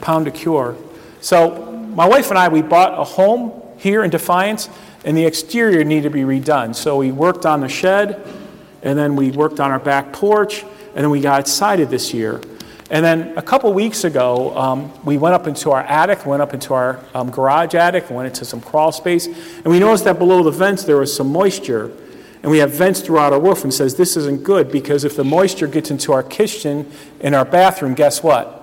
Pound 0.00 0.26
of 0.28 0.34
cure. 0.34 0.76
So, 1.20 1.72
my 1.94 2.06
wife 2.06 2.30
and 2.30 2.38
I, 2.38 2.48
we 2.48 2.62
bought 2.62 2.98
a 2.98 3.04
home 3.04 3.62
here 3.76 4.04
in 4.04 4.10
Defiance, 4.10 4.68
and 5.04 5.16
the 5.16 5.24
exterior 5.24 5.82
needed 5.84 6.04
to 6.04 6.10
be 6.10 6.20
redone. 6.20 6.74
So, 6.74 6.96
we 6.98 7.10
worked 7.10 7.44
on 7.46 7.60
the 7.60 7.68
shed, 7.68 8.24
and 8.82 8.98
then 8.98 9.16
we 9.16 9.30
worked 9.30 9.60
on 9.60 9.70
our 9.70 9.80
back 9.80 10.12
porch, 10.12 10.62
and 10.62 10.96
then 10.96 11.10
we 11.10 11.20
got 11.20 11.40
it 11.40 11.48
sided 11.48 11.90
this 11.90 12.14
year. 12.14 12.40
And 12.90 13.04
then 13.04 13.36
a 13.36 13.42
couple 13.42 13.70
weeks 13.74 14.04
ago, 14.04 14.56
um, 14.56 15.04
we 15.04 15.18
went 15.18 15.34
up 15.34 15.46
into 15.46 15.72
our 15.72 15.82
attic, 15.82 16.24
went 16.24 16.40
up 16.40 16.54
into 16.54 16.72
our 16.72 17.04
um, 17.12 17.30
garage 17.30 17.74
attic, 17.74 18.08
went 18.08 18.28
into 18.28 18.46
some 18.46 18.62
crawl 18.62 18.92
space, 18.92 19.26
and 19.26 19.66
we 19.66 19.78
noticed 19.78 20.04
that 20.04 20.18
below 20.18 20.42
the 20.42 20.50
vents 20.50 20.84
there 20.84 20.96
was 20.96 21.14
some 21.14 21.30
moisture. 21.30 21.92
And 22.42 22.50
we 22.50 22.58
have 22.58 22.70
vents 22.70 23.00
throughout 23.00 23.32
our 23.32 23.40
roof 23.40 23.64
and 23.64 23.74
says 23.74 23.96
this 23.96 24.16
isn't 24.16 24.44
good 24.44 24.70
because 24.70 25.04
if 25.04 25.16
the 25.16 25.24
moisture 25.24 25.66
gets 25.66 25.90
into 25.90 26.12
our 26.12 26.22
kitchen 26.22 26.90
and 27.20 27.34
our 27.34 27.44
bathroom, 27.44 27.94
guess 27.94 28.22
what? 28.22 28.57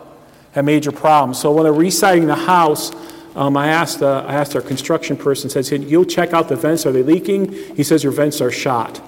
A 0.55 0.63
major 0.63 0.91
problem. 0.91 1.33
So 1.33 1.51
when 1.51 1.63
they're 1.63 1.73
residing 1.73 2.27
the 2.27 2.35
house, 2.35 2.91
um, 3.35 3.57
I, 3.57 3.67
asked, 3.67 4.01
uh, 4.01 4.23
I 4.25 4.35
asked 4.35 4.55
our 4.55 4.61
construction 4.61 5.17
person, 5.17 5.49
says, 5.49 5.69
you'll 5.71 6.05
check 6.05 6.31
out 6.31 6.47
the 6.47 6.55
vents, 6.55 6.85
are 6.85 6.93
they 6.93 7.03
leaking? 7.03 7.51
He 7.75 7.83
says 7.83 8.03
your 8.03 8.13
vents 8.13 8.39
are 8.39 8.51
shot. 8.51 9.01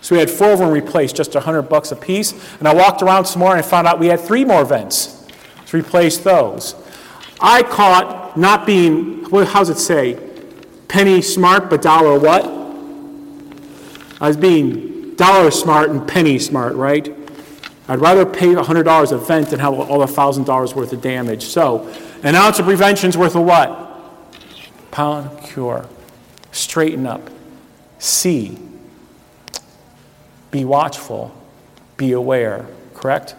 So 0.00 0.14
we 0.14 0.20
had 0.20 0.30
four 0.30 0.50
of 0.50 0.60
them 0.60 0.70
replaced, 0.70 1.16
just 1.16 1.34
100 1.34 1.62
bucks 1.62 1.90
a 1.92 1.96
piece. 1.96 2.32
And 2.58 2.68
I 2.68 2.74
walked 2.74 3.02
around 3.02 3.24
some 3.24 3.40
more 3.40 3.50
and 3.50 3.58
I 3.58 3.62
found 3.62 3.86
out 3.86 3.98
we 3.98 4.06
had 4.06 4.20
three 4.20 4.44
more 4.44 4.64
vents 4.64 5.26
to 5.66 5.76
replace 5.76 6.18
those. 6.18 6.76
I 7.40 7.62
caught 7.62 8.36
not 8.36 8.66
being, 8.66 9.28
well, 9.30 9.46
how's 9.46 9.68
it 9.68 9.78
say? 9.78 10.18
Penny 10.86 11.22
smart, 11.22 11.68
but 11.68 11.82
dollar 11.82 12.18
what? 12.18 12.44
I 14.20 14.28
was 14.28 14.36
being 14.36 15.14
dollar 15.16 15.50
smart 15.50 15.90
and 15.90 16.06
penny 16.06 16.38
smart, 16.38 16.74
right? 16.74 17.12
I'd 17.88 18.00
rather 18.00 18.24
pay 18.24 18.54
$100 18.54 19.12
a 19.12 19.18
vent 19.18 19.48
than 19.50 19.60
have 19.60 19.74
all 19.74 19.98
the 19.98 20.06
$1,000 20.06 20.74
worth 20.74 20.92
of 20.92 21.00
damage. 21.00 21.44
So, 21.44 21.92
an 22.22 22.34
ounce 22.34 22.58
of 22.58 22.66
prevention 22.66 23.10
is 23.10 23.18
worth 23.18 23.34
a 23.34 23.40
what? 23.40 24.90
Pound 24.90 25.42
cure. 25.42 25.88
Straighten 26.52 27.06
up. 27.06 27.28
See 27.98 28.58
be 30.52 30.64
watchful, 30.64 31.34
be 31.96 32.12
aware, 32.12 32.66
correct? 32.94 33.34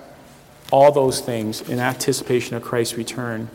All 0.71 0.91
those 0.91 1.21
things 1.21 1.61
in 1.69 1.79
anticipation 1.79 2.57
of 2.57 2.63
Christ's 2.63 2.97
return. 2.97 3.49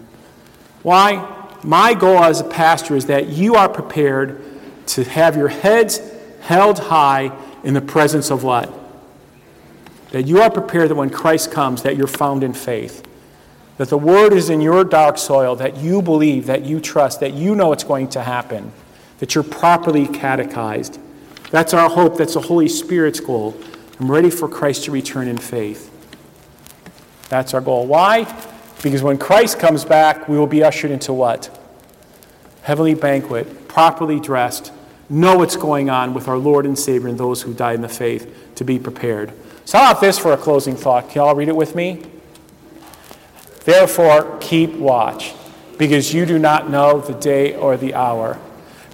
Why? 0.83 1.35
My 1.65 1.93
goal 1.93 2.23
as 2.23 2.41
a 2.41 2.45
pastor 2.45 2.95
is 2.95 3.07
that 3.07 3.29
you 3.29 3.57
are 3.57 3.69
prepared 3.69 4.41
to 4.87 5.05
have 5.05 5.37
your 5.37 5.49
heads 5.49 6.01
held 6.41 6.79
high 6.79 7.37
in 7.65 7.75
the 7.75 7.81
presence 7.81 8.31
of 8.31 8.45
what? 8.45 8.73
That 10.11 10.27
you 10.27 10.41
are 10.41 10.51
prepared 10.51 10.91
that 10.91 10.95
when 10.95 11.11
Christ 11.11 11.51
comes, 11.53 11.83
that 11.83 11.97
you're 11.97 12.07
found 12.07 12.43
in 12.43 12.55
faith. 12.55 13.07
That 13.77 13.89
the 13.89 13.99
word 13.99 14.33
is 14.33 14.51
in 14.51 14.61
your 14.61 14.85
dark 14.85 15.19
soil, 15.19 15.55
that 15.57 15.77
you 15.77 16.03
believe, 16.03 16.47
that 16.47 16.65
you 16.65 16.81
trust, 16.81 17.21
that 17.21 17.35
you 17.35 17.55
know 17.55 17.73
it's 17.73 17.85
going 17.85 18.09
to 18.11 18.23
happen, 18.23 18.73
that 19.19 19.35
you're 19.35 19.45
properly 19.45 20.07
catechized 20.07 20.99
that's 21.51 21.73
our 21.73 21.89
hope. 21.89 22.17
That's 22.17 22.35
the 22.35 22.41
Holy 22.41 22.69
Spirit's 22.69 23.21
goal. 23.21 23.57
I'm 23.99 24.11
ready 24.11 24.31
for 24.31 24.49
Christ 24.49 24.85
to 24.85 24.91
return 24.91 25.29
in 25.29 25.39
faith. 25.39 25.95
That's 27.29 27.55
our 27.55 27.61
goal. 27.61 27.87
Why? 27.87 28.25
Because 28.83 29.03
when 29.03 29.19
Christ 29.19 29.59
comes 29.59 29.85
back, 29.85 30.29
we 30.29 30.39
will 30.39 30.47
be 30.47 30.63
ushered 30.63 30.91
into 30.91 31.13
what? 31.13 31.55
Heavenly 32.63 32.95
banquet, 32.95 33.67
properly 33.67 34.21
dressed, 34.21 34.73
know 35.09 35.39
what's 35.39 35.57
going 35.57 35.89
on 35.89 36.13
with 36.15 36.29
our 36.29 36.37
Lord 36.37 36.67
and 36.67 36.79
Savior 36.79 37.09
and 37.09 37.19
those 37.19 37.43
who 37.43 37.55
died 37.55 37.77
in 37.77 37.83
the 37.83 37.89
faith 37.89 38.53
to 38.57 38.65
be 38.65 38.79
prepared. 38.79 39.33
So, 39.69 39.77
how 39.77 39.91
about 39.91 40.01
this 40.01 40.19
for 40.19 40.33
a 40.33 40.39
closing 40.39 40.77
thought? 40.77 41.11
Can 41.11 41.21
y'all 41.21 41.35
read 41.35 41.49
it 41.49 41.55
with 41.55 41.75
me? 41.75 42.03
Therefore, 43.67 44.39
keep 44.41 44.73
watch, 44.73 45.35
because 45.77 46.15
you 46.15 46.25
do 46.25 46.39
not 46.39 46.71
know 46.71 47.03
the 47.03 47.13
day 47.13 47.55
or 47.55 47.77
the 47.77 47.93
hour. 47.93 48.39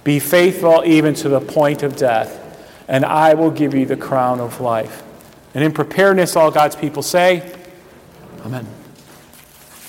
Be 0.03 0.19
faithful 0.19 0.83
even 0.85 1.13
to 1.13 1.29
the 1.29 1.39
point 1.39 1.81
of 1.81 1.95
death 1.95 2.41
and 2.89 3.05
I 3.05 3.35
will 3.35 3.51
give 3.51 3.73
you 3.73 3.85
the 3.85 3.95
crown 3.95 4.41
of 4.41 4.59
life. 4.59 5.01
And 5.53 5.63
in 5.63 5.71
preparedness, 5.71 6.35
all 6.35 6.51
God's 6.51 6.75
people 6.75 7.03
say, 7.03 7.55
Amen. 8.45 8.67